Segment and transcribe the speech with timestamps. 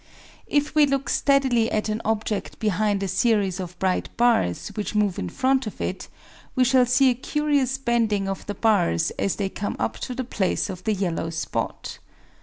[0.47, 5.19] If we look steadily at an object behind a series of bright bars which move
[5.19, 6.07] in front of it,
[6.55, 10.23] we shall see a curious bending of the bars as they come up to the
[10.23, 11.99] place of the yellow spot.